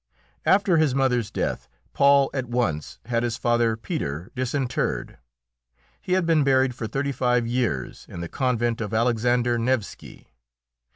[0.47, 5.19] After his mother's death, Paul at once had his father Peter disinterred;
[6.01, 10.29] he had been buried for thirty five years in the convent of Alexander Nevski.